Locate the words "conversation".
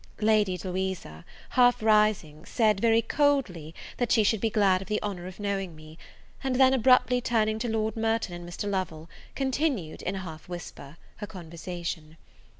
11.27-12.17